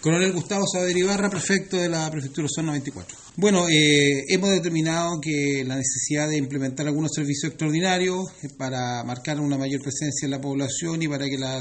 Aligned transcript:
Coronel 0.00 0.32
Gustavo 0.32 0.64
Saber 0.64 0.96
Ibarra, 0.96 1.28
prefecto 1.28 1.76
de 1.76 1.88
la 1.88 2.08
Prefectura 2.08 2.46
Zona 2.48 2.68
94. 2.68 3.18
Bueno, 3.34 3.68
eh, 3.68 4.26
hemos 4.28 4.50
determinado 4.50 5.20
que 5.20 5.64
la 5.66 5.74
necesidad 5.74 6.28
de 6.28 6.36
implementar 6.36 6.86
algunos 6.86 7.10
servicios 7.12 7.50
extraordinarios 7.50 8.28
eh, 8.44 8.48
para 8.56 9.02
marcar 9.02 9.40
una 9.40 9.58
mayor 9.58 9.82
presencia 9.82 10.26
en 10.26 10.30
la 10.30 10.40
población 10.40 11.02
y 11.02 11.08
para 11.08 11.28
que 11.28 11.36
la 11.36 11.60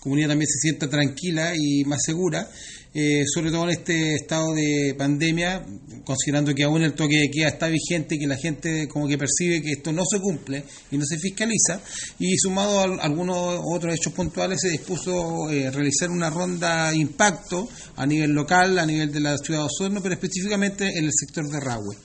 comunidad 0.00 0.30
también 0.30 0.48
se 0.48 0.58
sienta 0.58 0.90
tranquila 0.90 1.52
y 1.56 1.84
más 1.84 2.00
segura, 2.04 2.50
eh, 2.92 3.22
sobre 3.32 3.50
todo 3.50 3.64
en 3.64 3.70
este 3.70 4.14
estado 4.14 4.52
de 4.52 4.94
pandemia, 4.98 5.64
considerando 6.04 6.54
que 6.54 6.64
aún 6.64 6.82
el 6.82 6.94
toque 6.94 7.18
de 7.18 7.30
queda 7.30 7.48
está 7.48 7.68
vigente 7.68 8.16
y 8.16 8.18
que 8.18 8.26
la 8.26 8.36
gente 8.36 8.88
como 8.88 9.06
que 9.06 9.16
percibe 9.16 9.62
que 9.62 9.72
esto 9.72 9.92
no 9.92 10.02
se 10.04 10.18
cumple 10.20 10.64
y 10.90 10.98
no 10.98 11.04
se 11.04 11.18
fiscaliza, 11.18 11.80
y 12.18 12.36
sumado 12.36 12.80
a 12.80 13.04
algunos 13.04 13.60
otros 13.72 13.94
hechos 13.94 14.12
puntuales 14.12 14.58
se 14.60 14.70
dispuso 14.70 15.50
eh, 15.50 15.70
realizar 15.70 16.10
una 16.10 16.30
ronda 16.30 16.92
impacto 16.94 17.68
a 17.96 18.06
nivel 18.06 18.32
local, 18.32 18.78
a 18.78 18.86
nivel 18.86 19.12
de 19.12 19.20
la 19.20 19.38
ciudad 19.38 19.60
de 19.60 19.66
Osorno, 19.66 20.02
pero 20.02 20.14
específicamente 20.14 20.88
en 20.88 21.04
el 21.04 21.12
sector 21.12 21.48
de 21.48 21.60
Rahue. 21.60 21.96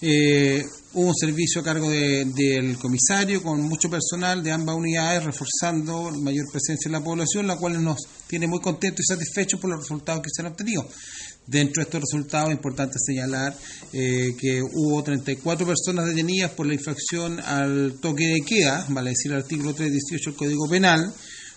Eh, 0.00 0.64
hubo 0.92 1.08
un 1.08 1.14
servicio 1.14 1.60
a 1.60 1.64
cargo 1.64 1.90
del 1.90 2.78
comisario 2.78 3.42
con 3.42 3.62
mucho 3.62 3.90
personal 3.90 4.42
de 4.42 4.52
ambas 4.52 4.76
unidades, 4.76 5.24
reforzando 5.24 6.10
mayor 6.22 6.46
presencia 6.50 6.88
en 6.88 6.92
la 6.92 7.02
población, 7.02 7.46
la 7.46 7.56
cual 7.56 7.82
nos 7.82 7.98
tiene 8.26 8.46
muy 8.46 8.60
contentos 8.60 9.00
y 9.00 9.12
satisfechos 9.12 9.60
por 9.60 9.70
los 9.70 9.80
resultados 9.80 10.22
que 10.22 10.30
se 10.32 10.42
han 10.42 10.48
obtenido. 10.48 10.88
Dentro 11.46 11.80
de 11.80 11.84
estos 11.84 12.02
resultados 12.02 12.50
es 12.50 12.56
importante 12.56 12.96
señalar 12.98 13.56
eh, 13.92 14.34
que 14.38 14.62
hubo 14.62 15.02
34 15.02 15.66
personas 15.66 16.06
detenidas 16.06 16.52
por 16.52 16.66
la 16.66 16.74
infracción 16.74 17.40
al 17.40 17.94
toque 18.00 18.26
de 18.26 18.40
queda, 18.42 18.86
vale 18.90 19.10
decir 19.10 19.32
el 19.32 19.38
artículo 19.38 19.74
318 19.74 20.30
del 20.30 20.38
Código 20.38 20.68
Penal, 20.68 21.12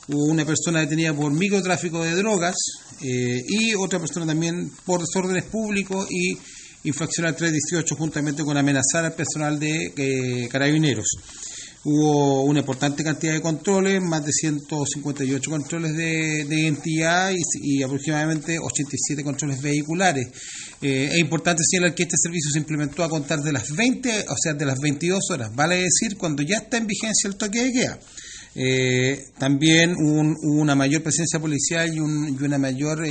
hubo 0.08 0.32
una 0.32 0.46
persona 0.46 0.80
detenida 0.80 1.14
por 1.14 1.32
microtráfico 1.34 2.04
de 2.04 2.16
drogas 2.16 2.56
eh, 3.02 3.42
y 3.48 3.76
otra 3.76 4.00
persona 4.00 4.26
también 4.26 4.72
por 4.86 5.02
desórdenes 5.02 5.44
públicos 5.44 6.08
y 6.10 6.38
infracción 6.84 7.28
al 7.28 7.36
318 7.36 7.96
juntamente 7.96 8.44
con 8.44 8.58
amenazar 8.58 9.06
al 9.06 9.14
personal 9.14 9.60
de 9.60 9.94
eh, 9.96 10.48
carabineros. 10.50 11.08
Hubo 11.84 12.44
una 12.44 12.60
importante 12.60 13.04
cantidad 13.04 13.34
de 13.34 13.42
controles, 13.42 14.00
más 14.02 14.24
de 14.24 14.32
158 14.32 15.50
controles 15.50 15.96
de, 15.96 16.46
identidad 16.48 17.34
y, 17.60 17.82
aproximadamente 17.82 18.60
87 18.60 19.24
controles 19.24 19.60
vehiculares. 19.62 20.28
Eh, 20.80 21.10
es 21.14 21.20
importante 21.20 21.64
señalar 21.68 21.96
que 21.96 22.04
este 22.04 22.18
servicio 22.18 22.52
se 22.52 22.60
implementó 22.60 23.04
a 23.04 23.10
contar 23.10 23.42
de 23.42 23.52
las 23.52 23.76
20, 23.76 24.26
o 24.30 24.36
sea, 24.40 24.54
de 24.54 24.66
las 24.66 24.78
22 24.80 25.32
horas, 25.32 25.50
vale 25.56 25.78
decir, 25.78 26.18
cuando 26.18 26.44
ya 26.44 26.58
está 26.58 26.78
en 26.78 26.86
vigencia 26.86 27.28
el 27.28 27.36
toque 27.36 27.64
de 27.64 27.72
queda. 27.72 28.00
Eh, 28.54 29.20
también 29.40 29.96
hubo, 29.96 30.36
una 30.62 30.76
mayor 30.76 31.02
presencia 31.02 31.40
policial 31.40 31.92
y, 31.92 32.00
una 32.00 32.60
mayor 32.60 33.04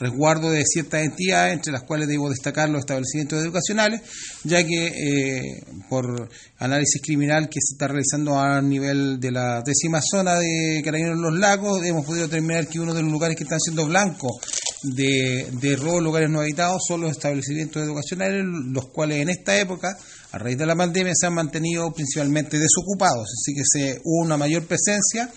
resguardo 0.00 0.50
de 0.50 0.64
ciertas 0.64 1.02
entidades, 1.02 1.52
entre 1.52 1.72
las 1.72 1.82
cuales 1.82 2.08
debo 2.08 2.30
destacar 2.30 2.70
los 2.70 2.80
establecimientos 2.80 3.44
educacionales, 3.44 4.00
ya 4.44 4.64
que 4.66 4.86
eh, 4.86 5.62
por 5.88 6.28
análisis 6.58 7.02
criminal 7.02 7.48
que 7.48 7.60
se 7.60 7.74
está 7.74 7.86
realizando 7.86 8.38
a 8.38 8.62
nivel 8.62 9.20
de 9.20 9.30
la 9.30 9.62
décima 9.64 10.00
zona 10.02 10.38
de 10.38 10.80
Carabineros 10.82 11.18
Los 11.18 11.38
Lagos, 11.38 11.84
hemos 11.84 12.06
podido 12.06 12.26
determinar 12.26 12.66
que 12.66 12.80
uno 12.80 12.94
de 12.94 13.02
los 13.02 13.12
lugares 13.12 13.36
que 13.36 13.44
están 13.44 13.60
siendo 13.60 13.86
blancos 13.86 14.32
de, 14.82 15.46
de 15.52 15.76
robo 15.76 16.00
lugares 16.00 16.30
no 16.30 16.40
habitados 16.40 16.82
son 16.88 17.02
los 17.02 17.10
establecimientos 17.10 17.82
educacionales, 17.82 18.42
los 18.44 18.86
cuales 18.88 19.18
en 19.18 19.28
esta 19.28 19.58
época, 19.58 19.96
a 20.32 20.38
raíz 20.38 20.56
de 20.56 20.66
la 20.66 20.74
pandemia, 20.74 21.12
se 21.14 21.26
han 21.26 21.34
mantenido 21.34 21.92
principalmente 21.92 22.58
desocupados, 22.58 23.28
así 23.34 23.54
que 23.54 23.62
se, 23.64 24.00
hubo 24.02 24.24
una 24.24 24.38
mayor 24.38 24.64
presencia 24.66 25.30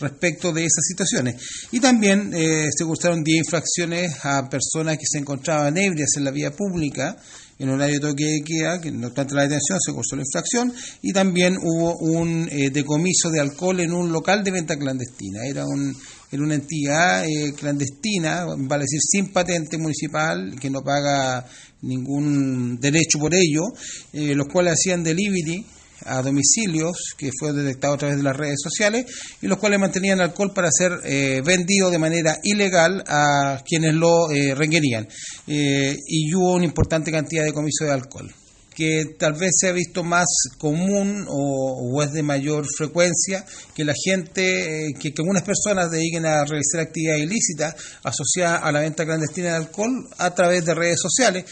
respecto 0.00 0.52
de 0.52 0.62
esas 0.62 0.84
situaciones. 0.86 1.36
Y 1.70 1.80
también 1.80 2.32
eh, 2.34 2.68
se 2.76 2.84
cursaron 2.84 3.22
10 3.22 3.38
infracciones 3.38 4.24
a 4.24 4.48
personas 4.48 4.96
que 4.96 5.06
se 5.06 5.18
encontraban 5.18 5.76
ebrias 5.76 6.10
en 6.16 6.24
la 6.24 6.30
vía 6.30 6.50
pública 6.50 7.16
en 7.58 7.68
horario 7.68 8.00
de 8.00 8.08
toque 8.08 8.24
de 8.24 8.42
queda, 8.42 8.80
que 8.80 8.90
no 8.90 9.08
obstante 9.08 9.34
la 9.34 9.42
detención 9.42 9.78
se 9.84 9.92
cursó 9.92 10.16
la 10.16 10.22
infracción, 10.22 10.72
y 11.02 11.12
también 11.12 11.58
hubo 11.60 11.94
un 11.98 12.48
eh, 12.50 12.70
decomiso 12.70 13.28
de 13.28 13.38
alcohol 13.38 13.80
en 13.80 13.92
un 13.92 14.10
local 14.10 14.42
de 14.42 14.50
venta 14.50 14.78
clandestina. 14.78 15.40
Era 15.46 15.66
un 15.66 15.94
era 16.32 16.42
una 16.42 16.54
entidad 16.54 17.26
eh, 17.26 17.52
clandestina, 17.54 18.46
vale 18.56 18.84
decir, 18.84 19.00
sin 19.02 19.30
patente 19.30 19.76
municipal, 19.76 20.58
que 20.58 20.70
no 20.70 20.80
paga 20.80 21.44
ningún 21.82 22.78
derecho 22.80 23.18
por 23.18 23.34
ello, 23.34 23.64
los 24.12 24.46
cuales 24.46 24.74
hacían 24.74 25.02
delivery 25.02 25.66
a 26.04 26.22
domicilios 26.22 27.14
que 27.16 27.30
fue 27.38 27.52
detectado 27.52 27.94
a 27.94 27.98
través 27.98 28.16
de 28.16 28.22
las 28.22 28.36
redes 28.36 28.58
sociales 28.62 29.06
y 29.40 29.46
los 29.46 29.58
cuales 29.58 29.80
mantenían 29.80 30.20
alcohol 30.20 30.52
para 30.54 30.70
ser 30.70 30.92
eh, 31.04 31.42
vendido 31.44 31.90
de 31.90 31.98
manera 31.98 32.38
ilegal 32.42 33.02
a 33.06 33.62
quienes 33.66 33.94
lo 33.94 34.30
eh, 34.30 34.54
requerían 34.54 35.08
eh, 35.46 35.96
y 36.06 36.34
hubo 36.34 36.54
una 36.54 36.64
importante 36.64 37.10
cantidad 37.10 37.44
de 37.44 37.52
comiso 37.52 37.84
de 37.84 37.92
alcohol 37.92 38.32
que 38.74 39.16
tal 39.18 39.34
vez 39.34 39.50
se 39.60 39.68
ha 39.68 39.72
visto 39.72 40.02
más 40.04 40.26
común 40.56 41.26
o, 41.28 42.02
es 42.02 42.12
de 42.12 42.22
mayor 42.22 42.64
frecuencia 42.78 43.44
que 43.74 43.84
la 43.84 43.92
gente, 43.92 44.94
que, 44.98 45.12
algunas 45.18 45.42
personas 45.42 45.90
dediquen 45.90 46.24
a 46.24 46.44
realizar 46.44 46.80
actividades 46.80 47.24
ilícitas 47.24 47.74
asociadas 48.04 48.60
a 48.62 48.72
la 48.72 48.80
venta 48.80 49.04
clandestina 49.04 49.48
de 49.48 49.56
alcohol 49.56 50.08
a 50.16 50.34
través 50.34 50.64
de 50.64 50.74
redes 50.74 50.98
sociales, 50.98 51.44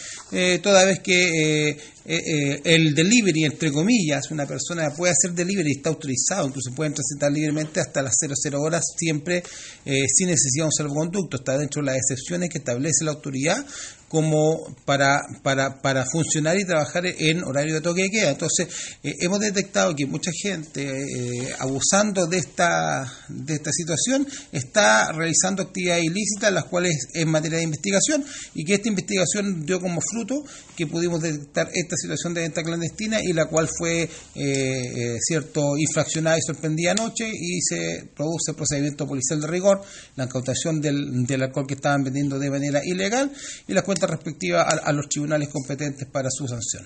toda 0.63 0.85
vez 0.85 1.01
que 1.01 1.77
el 2.05 2.95
delivery, 2.95 3.43
entre 3.43 3.71
comillas, 3.71 4.31
una 4.31 4.45
persona 4.45 4.89
puede 4.95 5.13
hacer 5.13 5.33
delivery, 5.33 5.71
está 5.71 5.89
autorizado, 5.89 6.47
incluso 6.47 6.73
pueden 6.75 6.93
transitar 6.93 7.31
libremente 7.31 7.79
hasta 7.79 8.01
las 8.01 8.13
00 8.17 8.59
horas, 8.59 8.83
siempre 8.97 9.43
sin 9.85 10.27
necesidad 10.27 10.63
de 10.63 10.65
un 10.65 10.71
salvoconducto, 10.71 11.37
está 11.37 11.57
dentro 11.57 11.81
de 11.81 11.87
las 11.87 11.97
excepciones 11.97 12.49
que 12.49 12.59
establece 12.59 13.03
la 13.03 13.11
autoridad 13.11 13.65
como 14.09 14.75
para, 14.85 15.21
para, 15.43 15.81
para 15.81 16.03
funcionar 16.05 16.59
y 16.59 16.65
trabajar 16.65 17.05
en 17.05 17.43
horario 17.43 17.75
de 17.75 17.81
toque 17.81 18.03
de 18.03 18.09
queda. 18.09 18.31
Entonces, 18.31 18.67
eh, 19.03 19.13
hemos 19.21 19.39
detectado 19.39 19.95
que 19.95 20.07
mucha 20.07 20.31
gente, 20.31 20.83
eh, 20.83 21.53
abusando 21.59 22.25
de 22.25 22.39
esta, 22.39 23.09
de 23.29 23.53
esta 23.53 23.71
situación, 23.71 24.27
está 24.51 25.11
realizando 25.11 25.61
actividades 25.61 26.05
ilícitas, 26.05 26.51
las 26.51 26.65
cuales 26.65 26.95
en 27.13 27.29
materia 27.29 27.59
de 27.59 27.65
investigación, 27.65 28.25
y 28.55 28.65
que 28.65 28.73
esta 28.73 28.89
investigación 28.89 29.65
dio 29.65 29.79
como 29.79 30.01
fruto 30.01 30.43
que 30.75 30.87
pudimos 30.87 31.21
detectar 31.21 31.69
esta 31.73 31.95
situación 31.99 32.33
de 32.33 32.41
venta 32.41 32.63
clandestina 32.63 33.19
y 33.21 33.33
la 33.33 33.45
cual 33.45 33.69
fue, 33.77 34.09
eh, 34.35 35.17
cierto, 35.21 35.77
infraccionada 35.77 36.37
y 36.37 36.41
sorprendida 36.41 36.91
anoche 36.91 37.29
y 37.29 37.61
se 37.61 38.09
produce 38.15 38.53
procedimiento 38.53 39.07
policial 39.07 39.41
de 39.41 39.47
rigor, 39.47 39.81
la 40.15 40.25
incautación 40.25 40.81
del, 40.81 41.25
del 41.25 41.43
alcohol 41.43 41.67
que 41.67 41.75
estaban 41.75 42.03
vendiendo 42.03 42.39
de 42.39 42.49
manera 42.49 42.81
ilegal 42.83 43.31
y 43.67 43.73
las 43.73 43.83
cuentas 43.83 44.09
respectiva 44.09 44.63
a, 44.63 44.89
a 44.89 44.91
los 44.91 45.07
tribunales 45.07 45.49
competentes 45.49 46.07
para 46.07 46.29
su 46.31 46.47
sanción. 46.47 46.85